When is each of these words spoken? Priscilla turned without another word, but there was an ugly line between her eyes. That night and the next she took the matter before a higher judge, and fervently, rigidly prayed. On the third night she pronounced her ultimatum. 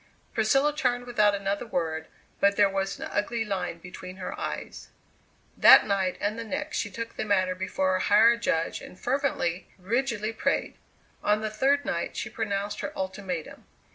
Priscilla 0.33 0.75
turned 0.75 1.05
without 1.05 1.35
another 1.35 1.67
word, 1.67 2.07
but 2.39 2.55
there 2.55 2.67
was 2.67 2.99
an 2.99 3.07
ugly 3.11 3.45
line 3.45 3.77
between 3.77 4.15
her 4.15 4.35
eyes. 4.35 4.89
That 5.55 5.85
night 5.85 6.17
and 6.19 6.39
the 6.39 6.43
next 6.43 6.77
she 6.77 6.89
took 6.89 7.17
the 7.17 7.23
matter 7.23 7.53
before 7.53 7.95
a 7.97 8.01
higher 8.01 8.35
judge, 8.35 8.81
and 8.81 8.99
fervently, 8.99 9.67
rigidly 9.77 10.33
prayed. 10.33 10.73
On 11.23 11.41
the 11.41 11.51
third 11.51 11.85
night 11.85 12.17
she 12.17 12.31
pronounced 12.31 12.79
her 12.79 12.91
ultimatum. 12.97 13.65